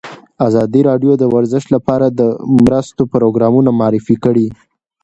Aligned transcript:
ازادي 0.47 0.81
راډیو 0.89 1.11
د 1.17 1.23
ورزش 1.35 1.63
لپاره 1.75 2.05
د 2.19 2.21
مرستو 2.65 3.03
پروګرامونه 3.13 3.69
معرفي 3.79 4.15
کړي. 4.23 4.47